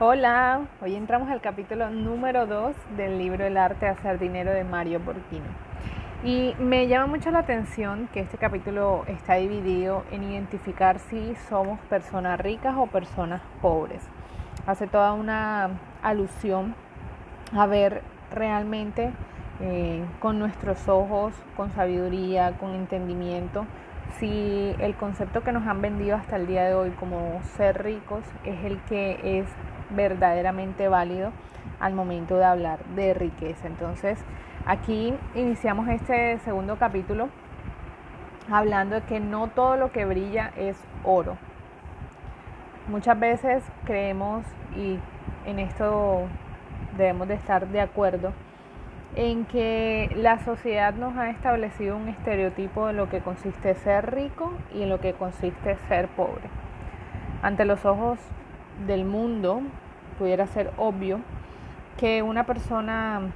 [0.00, 4.64] Hola, hoy entramos al capítulo número 2 del libro El arte de hacer dinero de
[4.64, 5.46] Mario Borghini.
[6.24, 11.78] Y me llama mucho la atención que este capítulo está dividido en identificar si somos
[11.82, 14.02] personas ricas o personas pobres.
[14.66, 16.74] Hace toda una alusión
[17.52, 18.02] a ver
[18.32, 19.12] realmente
[19.60, 23.64] eh, con nuestros ojos, con sabiduría, con entendimiento,
[24.18, 28.24] si el concepto que nos han vendido hasta el día de hoy como ser ricos
[28.44, 29.46] es el que es
[29.90, 31.30] verdaderamente válido
[31.80, 33.66] al momento de hablar de riqueza.
[33.66, 34.18] Entonces,
[34.66, 37.28] aquí iniciamos este segundo capítulo
[38.50, 41.36] hablando de que no todo lo que brilla es oro.
[42.88, 44.44] Muchas veces creemos,
[44.76, 44.98] y
[45.46, 46.26] en esto
[46.98, 48.32] debemos de estar de acuerdo,
[49.16, 54.52] en que la sociedad nos ha establecido un estereotipo de lo que consiste ser rico
[54.74, 56.50] y en lo que consiste ser pobre.
[57.42, 58.18] Ante los ojos
[58.86, 59.62] del mundo,
[60.18, 61.20] pudiera ser obvio
[61.96, 63.32] que una persona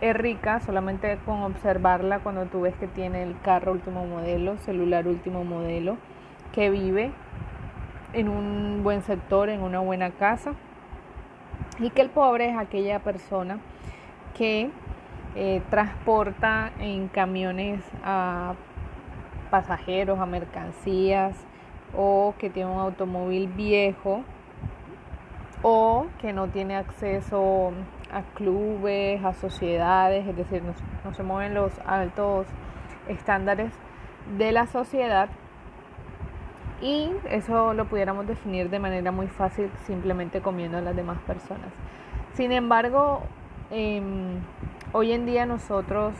[0.00, 5.06] es rica solamente con observarla cuando tú ves que tiene el carro último modelo, celular
[5.06, 5.96] último modelo,
[6.52, 7.12] que vive
[8.12, 10.52] en un buen sector, en una buena casa,
[11.78, 13.58] y que el pobre es aquella persona
[14.36, 14.70] que
[15.36, 18.54] eh, transporta en camiones a
[19.50, 21.36] pasajeros, a mercancías,
[21.96, 24.22] o que tiene un automóvil viejo
[25.62, 27.72] o que no tiene acceso
[28.12, 30.62] a clubes, a sociedades, es decir,
[31.04, 32.46] no, se mueven los altos
[33.08, 33.72] estándares
[34.38, 35.28] de la sociedad.
[36.80, 41.68] Y eso lo pudiéramos definir de manera muy fácil simplemente comiendo a las demás personas.
[42.32, 43.22] Sin embargo,
[43.70, 44.40] em,
[44.92, 46.14] hoy en día nosotros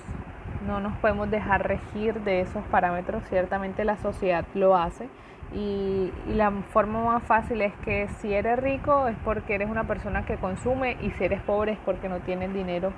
[0.66, 5.08] no nos podemos dejar regir de esos parámetros, ciertamente la sociedad lo hace
[5.52, 10.24] y, la forma más fácil es que si eres rico es porque eres una persona
[10.24, 12.92] que consume y si eres pobre es porque no tienes dinero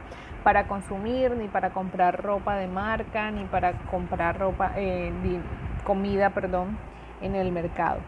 [0.44, 5.12] para consumir, ni para comprar ropa de marca, ni para comprar ropa, eh,
[5.84, 6.76] comida, perdón,
[7.22, 8.00] en el mercado.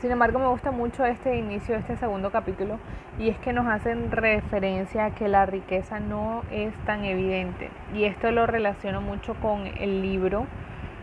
[0.00, 2.78] Sin embargo, me gusta mucho este inicio de este segundo capítulo
[3.18, 7.70] y es que nos hacen referencia a que la riqueza no es tan evidente.
[7.94, 10.46] Y esto lo relaciono mucho con el libro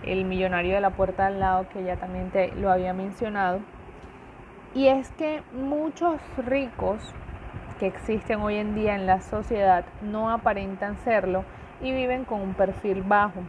[0.03, 3.59] el millonario de la puerta al lado, que ya también te lo había mencionado.
[4.73, 7.13] Y es que muchos ricos
[7.79, 11.43] que existen hoy en día en la sociedad no aparentan serlo
[11.81, 13.41] y viven con un perfil bajo.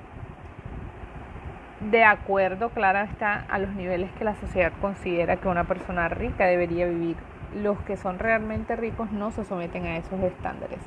[1.91, 6.47] De acuerdo, claro está, a los niveles que la sociedad considera que una persona rica
[6.47, 7.17] debería vivir.
[7.55, 10.79] Los que son realmente ricos no se someten a esos estándares.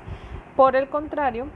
[0.56, 1.48] Por el contrario,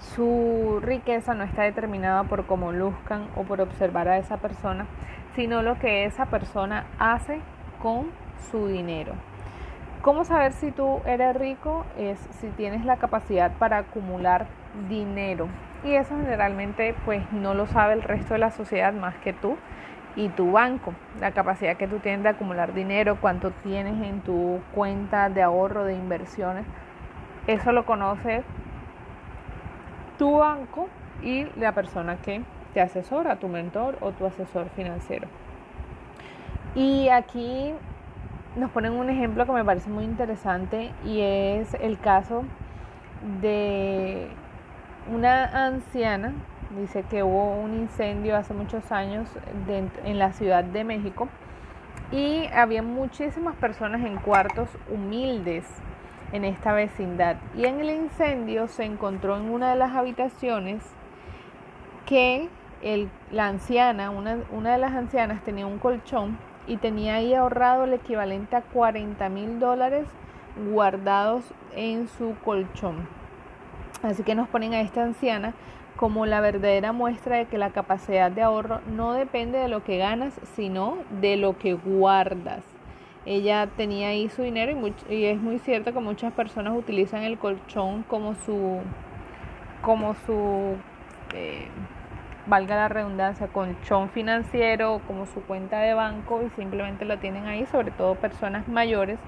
[0.00, 4.86] su riqueza no está determinada por cómo luzcan o por observar a esa persona,
[5.34, 7.40] sino lo que esa persona hace
[7.80, 8.06] con
[8.50, 9.12] su dinero.
[10.02, 11.84] ¿Cómo saber si tú eres rico?
[11.98, 14.46] Es si tienes la capacidad para acumular
[14.88, 15.48] dinero.
[15.84, 19.56] Y eso generalmente pues no lo sabe el resto de la sociedad más que tú
[20.14, 20.94] y tu banco.
[21.20, 25.84] La capacidad que tú tienes de acumular dinero, cuánto tienes en tu cuenta de ahorro,
[25.84, 26.66] de inversiones.
[27.46, 28.42] Eso lo conoce
[30.18, 30.88] tu banco
[31.22, 32.42] y la persona que
[32.74, 35.28] te asesora, tu mentor o tu asesor financiero.
[36.74, 37.72] Y aquí
[38.56, 42.44] nos ponen un ejemplo que me parece muy interesante y es el caso
[43.40, 44.28] de
[45.12, 46.32] una anciana,
[46.78, 49.28] dice que hubo un incendio hace muchos años
[50.04, 51.28] en la Ciudad de México
[52.12, 55.64] y había muchísimas personas en cuartos humildes
[56.32, 57.36] en esta vecindad.
[57.56, 60.82] Y en el incendio se encontró en una de las habitaciones
[62.04, 62.48] que
[63.32, 67.94] la anciana, una, una de las ancianas tenía un colchón y tenía ahí ahorrado el
[67.94, 70.06] equivalente a 40 mil dólares
[70.72, 71.44] guardados
[71.74, 73.08] en su colchón.
[74.02, 75.54] Así que nos ponen a esta anciana
[75.96, 79.96] como la verdadera muestra de que la capacidad de ahorro no depende de lo que
[79.96, 82.75] ganas, sino de lo que guardas
[83.26, 84.72] ella tenía ahí su dinero
[85.10, 88.80] y, es muy cierto que muchas personas utilizan el colchón como su,
[89.82, 90.76] como su,
[91.34, 91.66] eh,
[92.46, 97.66] valga la redundancia, colchón financiero, como su cuenta de banco y simplemente lo tienen ahí,
[97.66, 99.18] sobre todo personas mayores.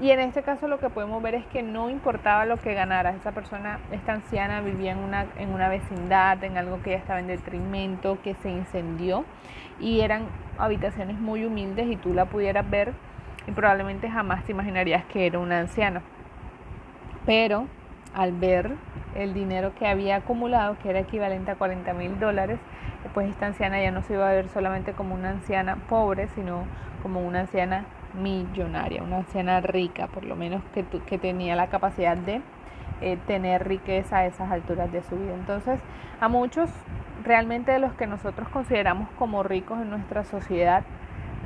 [0.00, 3.10] Y en este caso lo que podemos ver es que no importaba lo que ganara,
[3.10, 7.20] esa persona, esta anciana vivía en una, en una vecindad, en algo que ya estaba
[7.20, 9.24] en detrimento, que se incendió
[9.78, 10.26] y eran
[10.58, 12.92] habitaciones muy humildes y tú la pudieras ver
[13.46, 16.02] y probablemente jamás te imaginarías que era una anciana.
[17.24, 17.66] Pero
[18.14, 18.72] al ver
[19.14, 22.58] el dinero que había acumulado, que era equivalente a 40 mil dólares,
[23.14, 26.64] pues esta anciana ya no se iba a ver solamente como una anciana pobre, sino
[27.02, 27.84] como una anciana
[28.14, 32.40] millonaria, una anciana rica, por lo menos que, que tenía la capacidad de
[33.00, 35.34] eh, tener riqueza a esas alturas de su vida.
[35.34, 35.78] Entonces,
[36.20, 36.70] a muchos
[37.24, 40.82] realmente de los que nosotros consideramos como ricos en nuestra sociedad,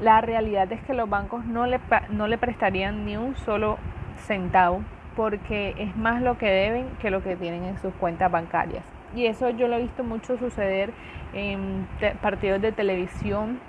[0.00, 1.80] la realidad es que los bancos no le,
[2.10, 3.78] no le prestarían ni un solo
[4.26, 4.82] centavo
[5.16, 8.84] porque es más lo que deben que lo que tienen en sus cuentas bancarias.
[9.14, 10.92] Y eso yo lo he visto mucho suceder
[11.32, 11.86] en
[12.22, 13.60] partidos de televisión.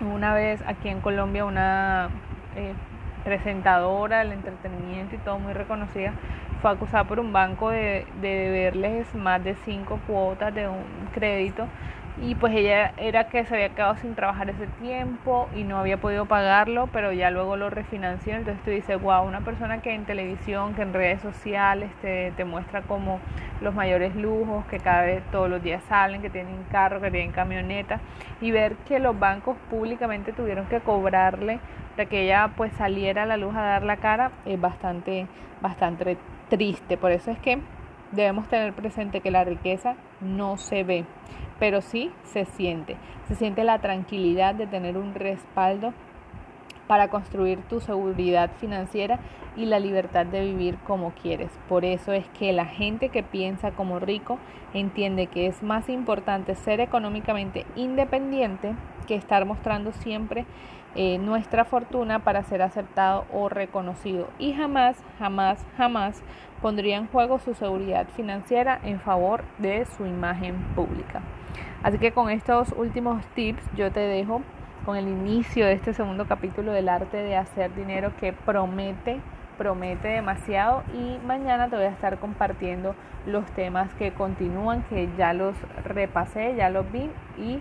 [0.00, 2.08] Una vez aquí en Colombia una
[2.56, 2.72] eh,
[3.24, 6.12] presentadora del entretenimiento y todo muy reconocida
[6.60, 11.66] fue acusada por un banco de, de deberles más de cinco cuotas de un crédito
[12.20, 15.96] y pues ella era que se había quedado sin trabajar ese tiempo y no había
[15.96, 18.34] podido pagarlo, pero ya luego lo refinanció.
[18.34, 22.82] Entonces tú dices, wow, una persona que en televisión, que en redes sociales te, muestra
[22.82, 23.18] como
[23.62, 27.32] los mayores lujos, que cada vez todos los días salen, que tienen carro, que tienen
[27.32, 28.00] camioneta,
[28.40, 31.60] y ver que los bancos públicamente tuvieron que cobrarle
[31.96, 35.26] para que ella pues saliera a la luz a dar la cara, es bastante,
[35.62, 36.18] bastante
[36.50, 36.96] triste.
[36.98, 37.58] Por eso es que
[38.12, 41.04] debemos tener presente que la riqueza no se ve,
[41.58, 42.96] pero sí se siente.
[43.28, 45.92] Se siente la tranquilidad de tener un respaldo
[46.92, 49.18] para construir tu seguridad financiera
[49.56, 51.50] y la libertad de vivir como quieres.
[51.66, 54.36] Por eso es que la gente que piensa como rico
[54.74, 58.74] entiende que es más importante ser económicamente independiente
[59.06, 60.44] que estar mostrando siempre
[60.94, 66.22] eh, nuestra fortuna para ser aceptado o reconocido y jamás, jamás, jamás
[66.60, 71.22] pondría en juego su seguridad financiera en favor de su imagen pública.
[71.82, 74.42] Así que con estos últimos tips yo te dejo
[74.84, 79.20] con el inicio de este segundo capítulo del arte de hacer dinero que promete,
[79.56, 82.94] promete demasiado y mañana te voy a estar compartiendo
[83.26, 87.60] los temas que continúan, que ya los repasé, ya los vi y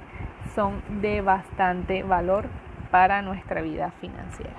[0.56, 2.46] son de bastante valor
[2.90, 4.56] para nuestra vida financiera.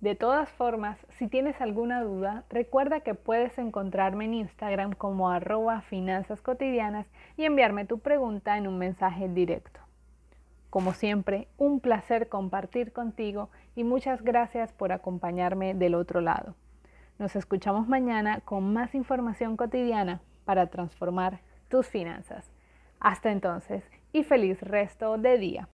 [0.00, 5.80] De todas formas, si tienes alguna duda, recuerda que puedes encontrarme en Instagram como arroba
[5.80, 7.06] finanzas cotidianas
[7.38, 9.83] y enviarme tu pregunta en un mensaje directo.
[10.74, 16.56] Como siempre, un placer compartir contigo y muchas gracias por acompañarme del otro lado.
[17.16, 21.38] Nos escuchamos mañana con más información cotidiana para transformar
[21.68, 22.50] tus finanzas.
[22.98, 25.62] Hasta entonces y feliz resto de día.